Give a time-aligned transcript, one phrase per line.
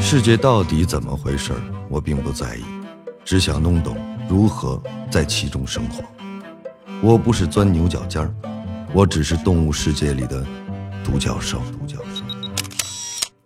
[0.00, 1.52] 世界到底怎么回事，
[1.88, 2.62] 我并不在意，
[3.24, 3.96] 只想弄懂
[4.28, 4.80] 如何
[5.10, 6.04] 在其中生活。
[7.02, 8.32] 我不是钻牛角尖儿，
[8.92, 10.44] 我只是动物世界里的
[11.02, 11.58] 独角兽。
[11.72, 12.22] 独角兽。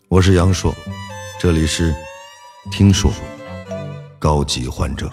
[0.09, 0.75] 我是杨硕，
[1.41, 1.95] 这里是
[2.71, 3.11] 听说
[4.19, 5.11] 高级患者。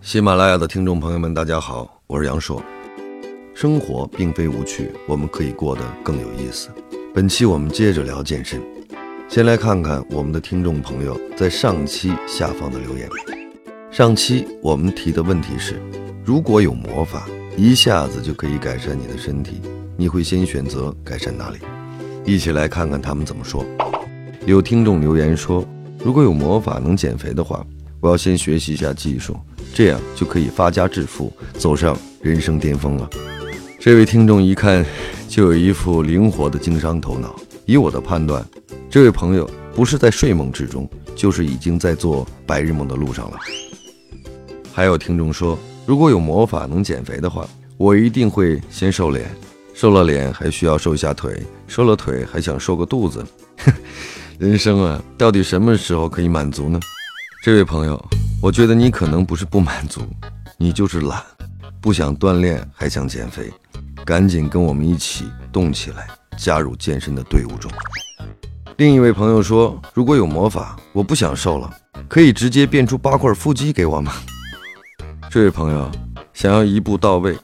[0.00, 2.62] 喜马拉雅的听众朋友们，大家好，我是杨硕。
[3.54, 6.70] 生活并非无趣，我们可以过得更有意思。
[7.14, 8.60] 本期我们接着聊健身。
[9.28, 13.08] 先来看看我们的听众朋友在上期下方的留言。
[13.88, 15.80] 上期我们提的问题是：
[16.24, 19.60] 如果有魔法，一下子就可以改善你的身体，
[19.96, 21.58] 你会先选择改善哪里？
[22.24, 23.64] 一起来看看他们怎么说。
[24.44, 25.64] 有听众留言说：
[26.04, 27.64] 如果有魔法能减肥的话，
[28.00, 29.36] 我要先学习一下技术，
[29.72, 33.08] 这样就可以发家致富，走上人生巅峰了。
[33.78, 34.84] 这位听众一看
[35.34, 37.34] 就有一副灵活的经商头脑，
[37.66, 38.40] 以我的判断。
[38.88, 43.38] 这位朋友不是在睡梦之中，就是已经在做白日梦的路上了。
[44.72, 47.44] 还有听众说，如果有魔法能减肥的话，
[47.76, 49.28] 我一定会先瘦脸，
[49.74, 53.26] 瘦了脸还需要瘦一下腿，瘦了腿还想瘦个肚子。
[54.38, 56.78] 人生啊，到底什么时候可以满足呢？
[57.42, 58.00] 这位朋友，
[58.40, 60.00] 我觉得你可能不是不满足，
[60.56, 61.20] 你就是懒，
[61.80, 63.52] 不想锻炼还想减肥，
[64.04, 67.70] 赶紧跟我们一起动起来，加入健身的队伍中。
[68.76, 71.74] 另一位朋友说：“如果有魔法，我不想瘦了，
[72.06, 74.12] 可以直接变出八块腹肌给我吗？”
[75.30, 75.90] 这位朋友
[76.34, 77.34] 想要一步到位，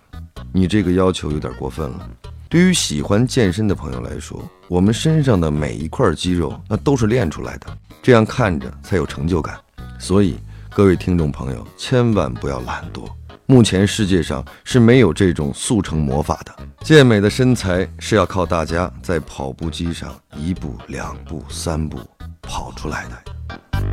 [0.52, 2.10] 你这个要求有点过分了。
[2.50, 7.68] 对于喜欢健身的朋友来说，我们身上的每一块肌肉那都是练出来的，
[8.02, 9.58] 这样看着才有成就感。
[9.98, 10.36] 所以，
[10.68, 13.08] 各位听众朋友千万不要懒惰。
[13.50, 21.98] 目前世界上是没有这种速成魔法的，健美的身材是要靠大家在跑步机上一步、两步、三步
[22.40, 23.90] 跑出来的。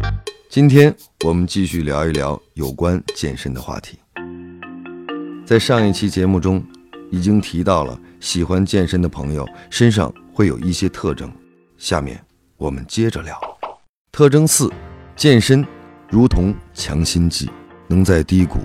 [0.48, 3.98] 今天我们继续聊一聊有关健身的话题。
[5.44, 6.64] 在上一期节目中，
[7.10, 11.32] 已经提到了喜欢健身的朋友身上会有一些特征，
[11.80, 12.24] 下面
[12.58, 13.36] 我们接着聊。
[14.12, 14.72] 特征四：
[15.16, 15.66] 健身
[16.12, 17.50] 如同强心剂，
[17.88, 18.60] 能在低谷。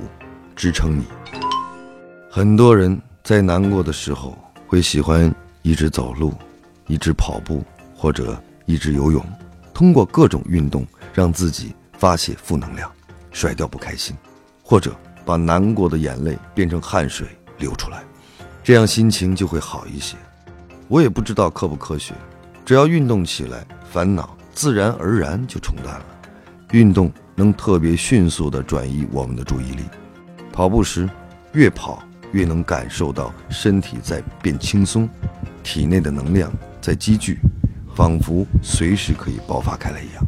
[0.57, 1.05] 支撑你。
[2.31, 4.37] 很多人在难过的时候
[4.67, 5.33] 会喜欢
[5.63, 6.33] 一直走路，
[6.87, 7.63] 一直跑步，
[7.95, 9.25] 或者一直游泳，
[9.75, 12.91] 通过各种运动让自己发泄负能量，
[13.31, 14.17] 甩掉不开心，
[14.63, 18.03] 或者把难过的眼泪变成汗水流出来，
[18.65, 20.17] 这样心情就会好一些。
[20.89, 22.15] 我也不知道科不科学，
[22.65, 26.07] 只要运动起来，烦恼自然而然就冲淡了。
[26.73, 29.85] 运动能特别迅速地转移我们的注意力。
[30.53, 31.09] 跑步时，
[31.53, 32.03] 越跑
[32.33, 35.09] 越能感受到身体在变轻松，
[35.63, 37.39] 体内的能量在积聚，
[37.95, 40.25] 仿佛随时可以爆发开来一样。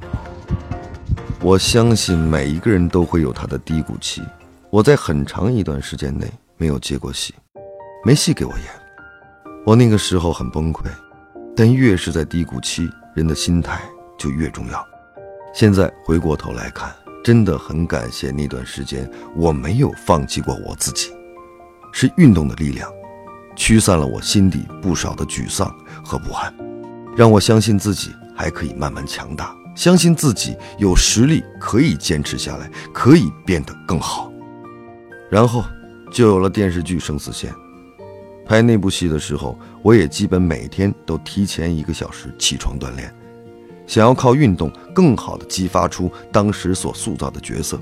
[1.41, 4.23] 我相信每一个人都会有他的低谷期。
[4.71, 7.35] 我在很长一段时间内没有接过戏，
[8.03, 8.61] 没戏给我演。
[9.67, 10.87] 我那个时候很崩溃，
[11.55, 13.81] 但越是在低谷期，人的心态
[14.19, 14.85] 就越重要。
[15.53, 17.04] 现在回过头来看。
[17.25, 21.11] 真的很感谢那段时间，我没有放弃过我自己，
[21.91, 22.87] 是运动的力量，
[23.57, 25.75] 驱散了我心底不少的沮丧
[26.05, 26.55] 和不安，
[27.17, 34.31] 让我相信自己还可以慢慢强大，相信自己有实力可以坚持下来，可以变得更好。
[35.31, 35.65] 然后
[36.13, 37.51] 就有了电视剧《生死线》，
[38.45, 43.11] 拍那部戏的时候，我也基本每天都提前一个小时起床锻炼。
[43.87, 47.79] 想要靠运动更好地激发出当时所塑造的角色，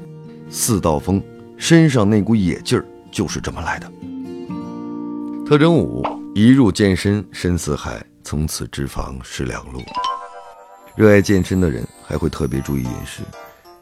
[0.50, 1.22] 四道风
[1.56, 3.90] 身上那股野劲儿就是这么来的。
[5.46, 6.04] 特征五：
[6.34, 9.80] 一入健身深似海，从此脂肪是两路。
[10.96, 13.22] 热爱健身的人还会特别注意饮食，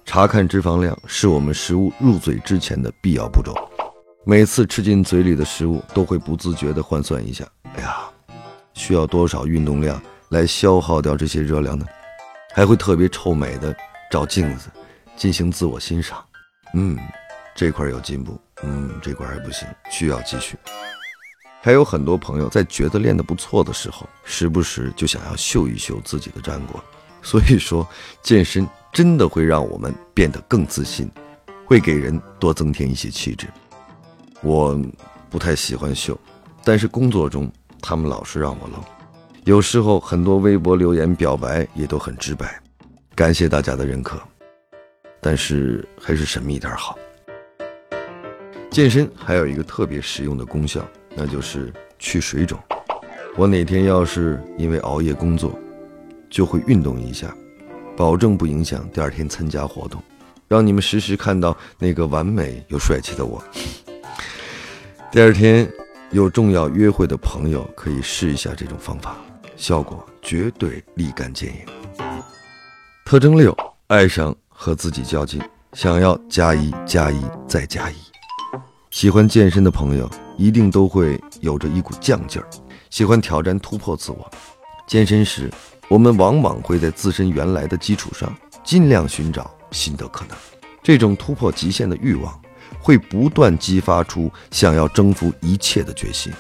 [0.05, 3.55] 查看脂肪量是我们食物入嘴之前的必要步骤。
[4.25, 7.97] 每次吃进嘴里的食物，都会不自觉地换算一下：哎呀，
[8.75, 11.87] 需要多少运动量来消耗掉这些热量呢？
[12.53, 13.75] 还会特别臭美的
[14.11, 14.69] 照镜子，
[15.17, 16.25] 进行自我欣赏。
[16.75, 16.99] 嗯，
[17.55, 18.41] 这块有进步。
[18.63, 20.57] 嗯，这块还不行，需要继续。
[21.63, 26.83] 还有很多朋友在觉得练得不错的时候，时不时就想要秀一秀自己的战果。
[27.23, 27.87] 所以说，
[28.23, 31.11] 健身真的会让我们变得更自信，
[31.67, 33.47] 会给人多增添一些气质。
[34.43, 34.79] 我
[35.29, 36.19] 不太喜欢秀，
[36.65, 37.51] 但是工作中
[37.81, 38.83] 他们老是让我露。
[39.45, 42.61] 有时候很多微博留言表白也都很直白，
[43.15, 44.21] 感谢大家的认可，
[45.19, 46.99] 但是还是神秘点好。
[48.71, 52.59] 健身还有一个特别实用的功效，那就是去水肿。
[53.35, 55.59] 我哪天要是因为熬夜工作，
[56.29, 57.35] 就会运动一下，
[57.97, 60.03] 保证不影响第二天参加活动，
[60.49, 63.43] 让你们时时看到那个完美又帅气的我。
[65.11, 65.67] 第二天
[66.11, 69.17] 有重要约会的朋友可以试一下这种方法，
[69.61, 71.59] 效果绝对立竿见影。
[73.05, 73.55] 特征六：
[73.89, 75.39] 爱上和自己较劲，
[75.75, 77.95] 想要加一加一再加一。
[78.91, 82.49] 喜欢健身的朋友一定都会有着一股犟劲儿，
[82.89, 84.31] 喜欢挑战突破自我。
[84.87, 85.53] 健身时，
[85.89, 88.35] 我们往往会在自身原来的基础上，
[88.65, 90.35] 尽量寻找新的可能。
[90.83, 92.41] 这种突破极限的欲望，
[92.81, 96.33] 会不断激发出想要征服一切的决心。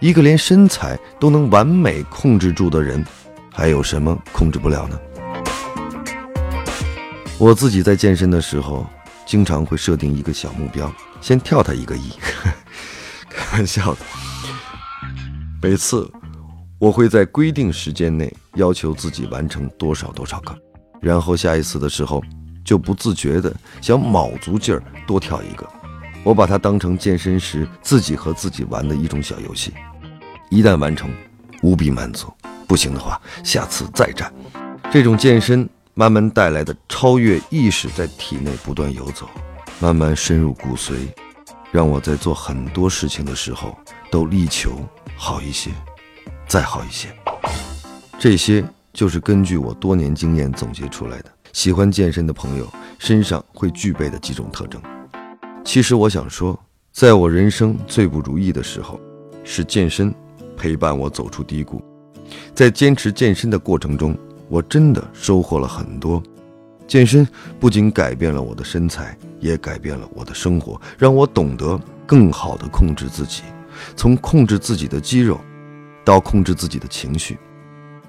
[0.00, 3.04] 一个连身材都能完美控制住的人，
[3.50, 4.98] 还有什么控制不了呢？
[7.38, 8.86] 我自己在健身的时候，
[9.26, 10.92] 经常会设定一个小目标。
[11.20, 12.12] 先跳他一个亿，
[13.30, 14.00] 开玩笑的。
[15.62, 16.10] 每次
[16.78, 20.54] 我会在规定时间内要求自己完成多少多少个，
[21.00, 22.22] 然后下一次的时候
[22.62, 23.50] 就不自觉的
[23.80, 25.66] 想卯足劲儿多跳一个。
[26.24, 29.72] 我把它当成健身时自己和自己玩的一种小游戏。
[30.48, 31.10] 一旦完成，
[31.62, 32.28] 无比满足；
[32.66, 34.32] 不行的话，下次再战。
[34.90, 39.28] 这种健身慢慢带来的超越意识在体内不断游走。
[39.80, 40.94] 慢慢深入骨髓，
[41.70, 43.76] 让我在做很多事情的时候
[44.10, 44.78] 都力求
[45.16, 45.70] 好一些，
[46.46, 47.08] 再好一些。
[48.18, 51.26] 这些就是根据我多年经验总结出来的。
[51.52, 54.80] 喜欢健身的朋友身上会具备的几种特征。
[55.64, 56.58] 其实我想说，
[56.92, 59.00] 在我人生最不如意的时候，
[59.42, 60.14] 是健身
[60.56, 61.82] 陪伴我走出低谷。
[62.54, 64.16] 在坚持健身的过程中，
[64.48, 66.22] 我真的收获了很多。
[66.86, 67.26] 健身
[67.58, 73.42] 不仅改变了我的身材，也改变了我的生活，让我懂得更好地控制自己，
[73.96, 75.40] 从控制自己的肌肉，
[76.04, 77.38] 到控制自己的情绪。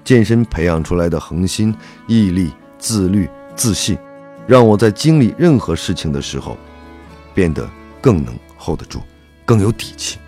[0.04, 1.74] 健身培养出来的恒心、
[2.06, 3.98] 毅力、自律、自信，
[4.46, 6.56] 让我在经历任何事情的时候，
[7.36, 7.68] 变得
[8.00, 9.00] 更能 hold 得住，
[9.44, 10.18] 更有底气。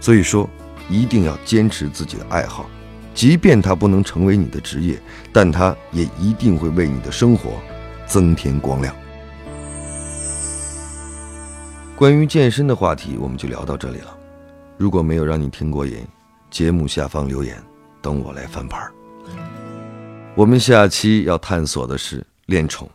[0.00, 0.48] 所以说，
[0.88, 2.70] 一定要坚持自己的爱好。
[3.12, 4.98] 即便它不能成为你的职业，
[5.32, 7.50] 但它也一定会为你的生活
[8.06, 8.94] 增添光亮。
[11.96, 14.16] 关于健身的话题，我们就聊到这里了。
[14.78, 16.06] 如果没有让你听过瘾，
[16.50, 17.60] 节目下方留言，
[18.00, 18.80] 等我来翻盘。
[20.34, 22.88] 我们下期要探索的是恋宠。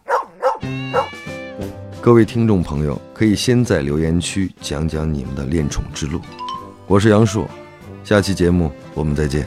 [1.99, 6.21] 各位听众朋友，可以先在留言区讲讲你们的恋宠之路。
[6.85, 7.49] 我是杨硕，
[8.03, 9.45] 下期节目我们再见。